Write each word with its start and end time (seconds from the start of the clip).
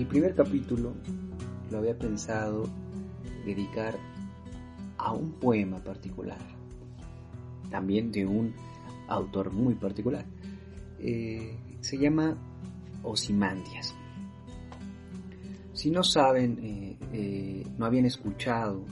el 0.00 0.06
primer 0.06 0.34
capítulo 0.34 0.94
lo 1.70 1.76
había 1.76 1.98
pensado 1.98 2.66
dedicar 3.44 3.98
a 4.96 5.12
un 5.12 5.32
poema 5.32 5.84
particular, 5.84 6.38
también 7.70 8.10
de 8.10 8.24
un 8.24 8.54
autor 9.08 9.52
muy 9.52 9.74
particular. 9.74 10.24
Eh, 11.00 11.54
se 11.80 11.98
llama 11.98 12.34
Osimandias. 13.02 13.94
Si 15.74 15.90
no 15.90 16.02
saben, 16.02 16.58
eh, 16.62 16.96
eh, 17.12 17.66
no 17.76 17.84
habían 17.84 18.06
escuchado 18.06 18.82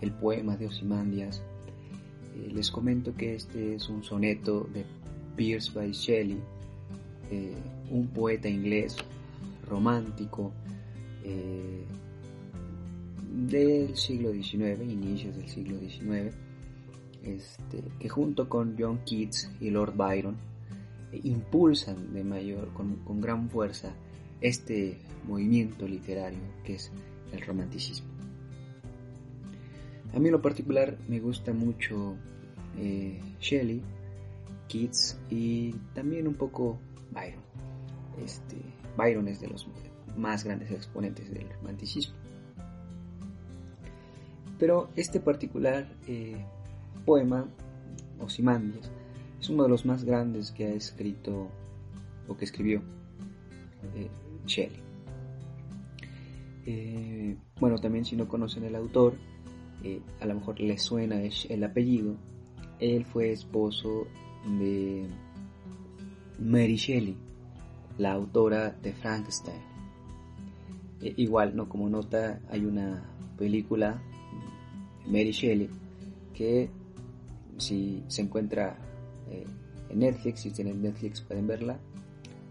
el 0.00 0.12
poema 0.12 0.56
de 0.56 0.68
Osimandias, 0.68 1.42
les 2.52 2.70
comento 2.70 3.12
que 3.16 3.34
este 3.34 3.74
es 3.74 3.88
un 3.88 4.04
soneto 4.04 4.68
de 4.72 4.84
Pierce 5.34 5.72
by 5.72 5.90
Shelley, 5.90 6.40
un 7.90 8.06
poeta 8.08 8.48
inglés 8.48 8.96
romántico 9.64 10.52
del 13.34 13.96
siglo 13.96 14.32
XIX, 14.32 14.82
inicios 14.82 15.34
del 15.36 15.48
siglo 15.48 15.78
XIX, 15.78 16.34
este, 17.22 17.82
que 17.98 18.08
junto 18.08 18.48
con 18.48 18.76
John 18.78 19.00
Keats 19.04 19.50
y 19.60 19.70
Lord 19.70 19.96
Byron 19.96 20.36
eh, 21.12 21.20
impulsan 21.24 22.12
de 22.12 22.22
mayor, 22.22 22.72
con, 22.74 22.96
con 22.96 23.20
gran 23.20 23.48
fuerza 23.48 23.92
este 24.40 24.98
movimiento 25.26 25.88
literario 25.88 26.40
que 26.64 26.74
es 26.74 26.92
el 27.32 27.40
romanticismo. 27.40 28.08
A 30.14 30.18
mí 30.18 30.26
en 30.28 30.32
lo 30.32 30.42
particular 30.42 30.96
me 31.08 31.18
gusta 31.18 31.52
mucho 31.52 32.14
eh, 32.78 33.20
Shelley, 33.40 33.82
Keats 34.68 35.18
y 35.30 35.72
también 35.94 36.28
un 36.28 36.34
poco 36.34 36.78
Byron. 37.10 37.42
Este, 38.22 38.56
Byron 38.96 39.28
es 39.28 39.40
de 39.40 39.48
los 39.48 39.66
más 40.16 40.44
grandes 40.44 40.70
exponentes 40.70 41.32
del 41.32 41.48
romanticismo. 41.50 42.14
Pero 44.58 44.88
este 44.96 45.20
particular 45.20 45.86
eh, 46.06 46.36
poema, 47.04 47.46
Osimandias, 48.20 48.90
es 49.40 49.48
uno 49.48 49.64
de 49.64 49.68
los 49.68 49.84
más 49.84 50.04
grandes 50.04 50.52
que 50.52 50.66
ha 50.66 50.72
escrito 50.72 51.48
o 52.28 52.36
que 52.36 52.44
escribió 52.44 52.80
eh, 53.94 54.08
Shelley. 54.46 54.80
Eh, 56.66 57.36
bueno, 57.60 57.78
también 57.78 58.04
si 58.04 58.16
no 58.16 58.28
conocen 58.28 58.64
el 58.64 58.74
autor, 58.74 59.14
a 60.20 60.24
lo 60.24 60.34
mejor 60.34 60.60
les 60.60 60.80
suena 60.80 61.20
el 61.20 61.64
apellido. 61.64 62.16
Él 62.80 63.04
fue 63.04 63.32
esposo 63.32 64.06
de 64.58 65.06
Mary 66.38 66.76
Shelley, 66.76 67.18
la 67.98 68.12
autora 68.12 68.70
de 68.70 68.92
Frankenstein. 68.92 69.60
igual, 71.00 71.54
no 71.54 71.68
como 71.68 71.88
nota, 71.88 72.40
hay 72.50 72.64
una 72.64 73.04
película 73.36 74.00
Mary 75.06 75.32
Shelley, 75.32 75.68
que 76.32 76.70
si 77.58 78.02
se 78.08 78.22
encuentra 78.22 78.76
eh, 79.30 79.46
en 79.90 79.98
Netflix, 79.98 80.40
si 80.40 80.50
tienen 80.50 80.82
Netflix 80.82 81.20
pueden 81.20 81.46
verla. 81.46 81.78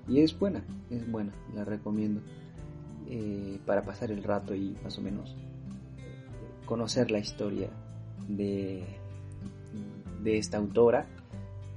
Y 0.07 0.19
es 0.19 0.37
buena, 0.37 0.63
es 0.89 1.09
buena, 1.09 1.33
la 1.55 1.63
recomiendo 1.63 2.21
eh, 3.09 3.59
para 3.65 3.83
pasar 3.83 4.11
el 4.11 4.23
rato 4.23 4.53
y 4.53 4.75
más 4.83 4.97
o 4.97 5.01
menos 5.01 5.31
eh, 5.97 6.65
conocer 6.65 7.09
la 7.09 7.19
historia 7.19 7.69
de, 8.27 8.83
de 10.23 10.37
esta 10.37 10.57
autora 10.57 11.05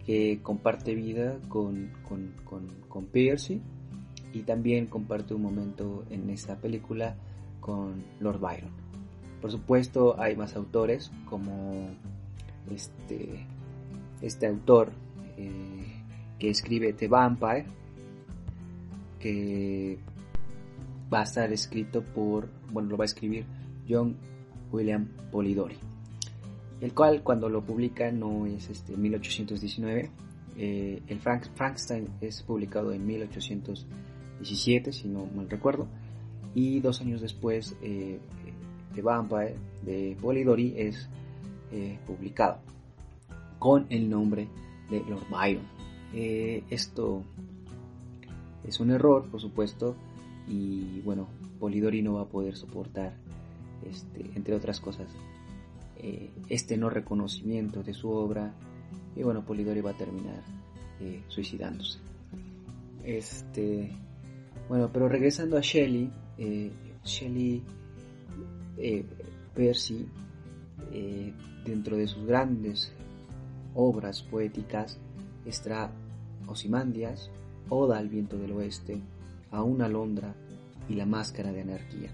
que 0.05 0.41
comparte 0.43 0.95
vida 0.95 1.39
con, 1.49 1.93
con, 2.09 2.33
con 3.17 3.25
Percy 3.25 3.61
y 4.33 4.41
también 4.41 4.87
comparte 4.87 5.33
un 5.35 5.43
momento 5.43 6.05
en 6.11 6.29
esta 6.29 6.57
película 6.57 7.17
con 7.61 8.05
Lord 8.21 8.41
Byron. 8.41 8.71
Por 9.41 9.51
supuesto 9.51 10.21
hay 10.21 10.37
más 10.37 10.55
autores 10.57 11.11
como 11.29 11.89
este, 12.71 13.47
este 14.21 14.47
autor 14.47 14.93
eh, 15.39 16.03
que 16.39 16.51
escribe 16.51 16.93
The 16.93 17.09
Vampire, 17.09 17.67
que 19.19 19.99
va 21.13 21.21
a 21.21 21.23
estar 21.23 21.51
escrito 21.53 22.03
por, 22.03 22.51
bueno, 22.71 22.91
lo 22.91 22.97
va 22.97 23.05
a 23.05 23.07
escribir 23.07 23.47
John 23.89 24.17
William 24.73 25.09
Polidori, 25.31 25.77
el 26.81 26.93
cual 26.93 27.23
cuando 27.23 27.49
lo 27.49 27.63
publica 27.63 28.11
no 28.11 28.47
es 28.47 28.69
este 28.69 28.97
1819, 28.97 30.11
eh, 30.59 31.03
el 31.09 31.21
Frankenstein 31.21 32.09
es 32.21 32.43
publicado 32.43 32.93
en 32.93 33.07
1817, 33.07 34.93
si 34.93 35.09
no 35.09 35.27
mal 35.27 35.51
recuerdo, 35.51 35.87
y 36.57 36.81
dos 36.81 37.03
años 37.03 37.21
después 37.21 37.77
eh, 37.83 38.19
de 38.95 39.03
Vampire 39.03 39.57
de 39.83 40.17
Polidori 40.19 40.73
es 40.75 41.09
eh, 41.71 41.99
publicado 42.07 42.61
con 43.59 43.87
el 43.91 44.09
nombre 44.09 44.49
de 44.91 45.01
Lord 45.01 45.29
Byron. 45.31 45.67
Eh, 46.15 46.65
esto 46.71 47.23
es 48.67 48.81
un 48.81 48.91
error, 48.91 49.29
por 49.31 49.39
supuesto, 49.39 49.97
y 50.49 51.03
bueno, 51.03 51.29
Polidori 51.61 52.01
no 52.01 52.15
va 52.15 52.23
a 52.23 52.29
poder 52.29 52.57
soportar, 52.57 53.13
este, 53.87 54.31
entre 54.35 54.55
otras 54.55 54.81
cosas, 54.81 55.09
este 56.49 56.77
no 56.77 56.89
reconocimiento 56.89 57.83
de 57.83 57.93
su 57.93 58.11
obra, 58.11 58.55
y 59.17 59.23
bueno, 59.23 59.45
Polidori 59.45 59.81
va 59.81 59.91
a 59.91 59.97
terminar 59.97 60.43
suicidándose. 61.29 61.99
Este, 63.05 63.91
bueno, 64.69 64.91
pero 64.93 65.09
regresando 65.09 65.57
a 65.57 65.61
Shelley, 65.61 66.11
Shelley 67.05 67.63
eh, 68.79 69.05
Percy, 69.55 70.07
eh, 70.93 71.33
dentro 71.65 71.97
de 71.97 72.07
sus 72.07 72.27
grandes 72.27 72.93
obras 73.75 74.23
poéticas, 74.23 74.99
está 75.45 75.91
Osimandias, 76.47 77.31
Oda 77.69 77.99
al 77.99 78.09
viento 78.09 78.39
del 78.39 78.53
oeste, 78.53 79.01
a 79.51 79.63
una 79.63 79.87
alondra 79.87 80.35
y 80.89 80.95
la 80.95 81.07
máscara 81.07 81.53
de 81.53 81.63
anarquía. 81.63 82.11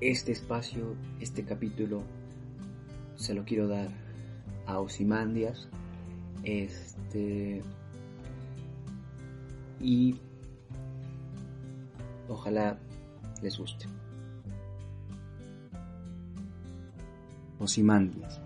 Este 0.00 0.32
espacio, 0.32 0.94
este 1.20 1.44
capítulo, 1.44 2.02
se 3.16 3.34
lo 3.34 3.44
quiero 3.44 3.66
dar 3.66 4.05
a 4.66 4.80
Osimandias. 4.80 5.68
Este. 6.42 7.62
Y 9.80 10.16
ojalá 12.28 12.78
les 13.42 13.58
guste. 13.58 13.86
Osimandias. 17.58 18.40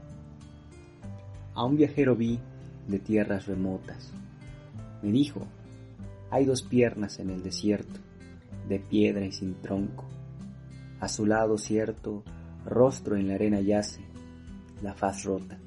A 1.54 1.64
un 1.64 1.76
viajero 1.76 2.16
vi 2.16 2.38
de 2.86 2.98
tierras 2.98 3.46
remotas. 3.46 4.12
Me 5.02 5.10
dijo, 5.12 5.46
hay 6.30 6.44
dos 6.44 6.62
piernas 6.62 7.18
en 7.18 7.30
el 7.30 7.42
desierto, 7.42 8.00
de 8.68 8.78
piedra 8.78 9.24
y 9.24 9.32
sin 9.32 9.54
tronco. 9.54 10.04
A 11.00 11.08
su 11.08 11.26
lado 11.26 11.58
cierto, 11.58 12.22
rostro 12.64 13.16
en 13.16 13.28
la 13.28 13.34
arena 13.34 13.60
yace, 13.60 14.02
la 14.82 14.94
faz 14.94 15.24
rota. 15.24 15.58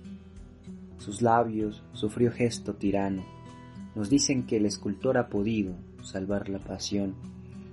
Sus 1.03 1.21
labios, 1.21 1.83
su 1.91 2.09
frío 2.09 2.31
gesto 2.31 2.75
tirano, 2.75 3.25
nos 3.93 4.09
dicen 4.09 4.45
que 4.45 4.55
el 4.55 4.65
escultor 4.65 5.17
ha 5.17 5.27
podido 5.27 5.75
salvar 6.01 6.47
la 6.47 6.59
pasión, 6.59 7.15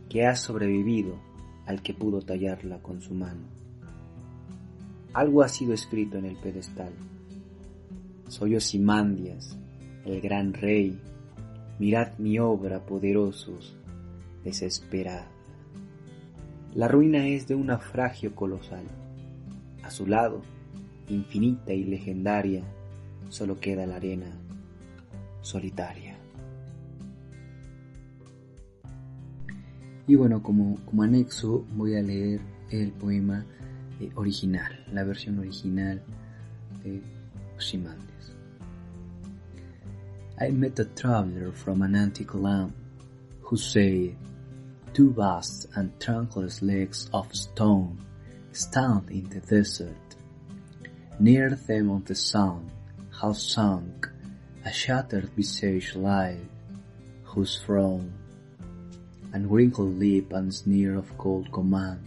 que 0.08 0.26
ha 0.26 0.34
sobrevivido 0.34 1.14
al 1.64 1.80
que 1.80 1.94
pudo 1.94 2.22
tallarla 2.22 2.82
con 2.82 3.00
su 3.00 3.14
mano. 3.14 3.42
Algo 5.12 5.44
ha 5.44 5.48
sido 5.48 5.72
escrito 5.72 6.18
en 6.18 6.24
el 6.24 6.38
pedestal. 6.38 6.92
Soy 8.26 8.56
Osimandias, 8.56 9.56
el 10.04 10.20
gran 10.20 10.52
rey. 10.52 11.00
Mirad 11.78 12.18
mi 12.18 12.40
obra, 12.40 12.84
poderosos, 12.84 13.76
desesperada. 14.42 15.28
La 16.74 16.88
ruina 16.88 17.28
es 17.28 17.46
de 17.46 17.54
un 17.54 17.66
naufragio 17.68 18.34
colosal. 18.34 18.86
A 19.84 19.90
su 19.92 20.08
lado, 20.08 20.42
infinita 21.08 21.72
y 21.72 21.84
legendaria, 21.84 22.64
solo 23.30 23.58
queda 23.58 23.86
la 23.86 23.96
arena 23.96 24.30
solitaria. 25.40 26.16
Y 30.06 30.14
bueno, 30.16 30.42
como, 30.42 30.76
como 30.84 31.04
anexo 31.04 31.64
voy 31.76 31.96
a 31.96 32.02
leer 32.02 32.40
el 32.70 32.90
poema 32.92 33.46
eh, 34.00 34.10
original, 34.16 34.84
la 34.92 35.04
versión 35.04 35.38
original 35.38 36.02
de 36.82 37.00
Ozymandias. 37.56 38.34
I 40.40 40.50
met 40.50 40.80
a 40.80 40.84
traveler 40.84 41.52
from 41.52 41.82
an 41.82 41.94
antique 41.94 42.34
land 42.34 42.72
who 43.42 43.56
said, 43.56 44.16
Two 44.92 45.12
vast 45.12 45.68
and 45.76 45.92
trunkless 46.00 46.62
legs 46.62 47.08
of 47.12 47.32
stone 47.32 47.96
stand 48.50 49.08
in 49.10 49.28
the 49.28 49.40
desert. 49.40 50.16
Near 51.20 51.50
them 51.50 51.90
on 51.90 52.02
the 52.04 52.14
sun 52.14 52.68
has 53.20 53.42
sunk 53.42 54.08
a 54.64 54.72
shattered 54.72 55.28
visage 55.36 55.94
light, 55.94 56.40
whose 57.22 57.60
frown 57.60 58.10
and 59.34 59.50
wrinkled 59.50 59.98
lip 59.98 60.32
and 60.32 60.52
sneer 60.54 60.96
of 60.96 61.18
cold 61.18 61.52
command 61.52 62.00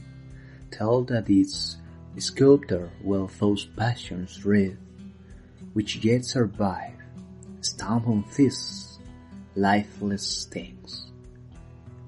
tell 0.72 1.04
that 1.04 1.30
its 1.30 1.78
sculptor 2.18 2.90
well 3.04 3.30
those 3.40 3.66
passions 3.66 4.44
read, 4.44 4.76
which 5.74 5.98
yet 5.98 6.26
survive, 6.26 6.98
stamp 7.62 8.08
on 8.08 8.26
these 8.36 8.98
lifeless 9.56 10.46
things, 10.46 11.12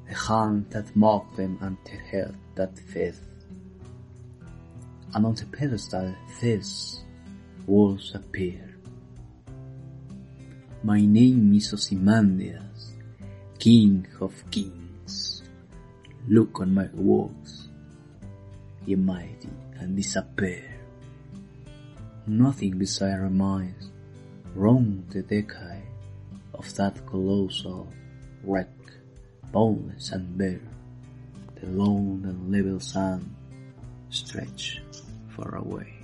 the 0.07 0.16
hand 0.16 0.66
that 0.72 0.96
mocked 0.96 1.38
them 1.38 1.60
and 1.62 1.78
the 1.86 1.92
head 1.92 2.36
that 2.56 2.78
fed. 2.80 3.16
And 5.13 5.25
on 5.25 5.36
the 5.36 5.46
pedestal 5.46 6.16
these 6.42 7.04
words 7.68 8.16
appear. 8.16 8.75
My 10.86 11.02
name 11.02 11.58
is 11.58 11.74
Ozymandias, 11.74 12.94
King 13.58 14.06
of 14.22 14.38
Kings. 14.52 15.42
Look 16.30 16.62
on 16.62 16.76
my 16.76 16.86
works, 16.94 17.70
ye 18.86 18.94
mighty, 18.94 19.50
and 19.82 19.98
disappear. 19.98 20.62
Nothing 22.28 22.78
beside 22.78 23.18
remains, 23.18 23.90
round 24.54 25.10
the 25.10 25.24
decay 25.24 25.82
of 26.54 26.70
that 26.76 27.02
colossal 27.08 27.90
wreck, 28.44 28.70
boneless 29.52 30.12
and 30.12 30.38
bare, 30.38 30.70
the 31.56 31.66
lone 31.66 32.30
and 32.30 32.54
level 32.54 32.80
sand 32.80 33.26
stretch 34.12 34.84
far 35.34 35.56
away. 35.56 35.94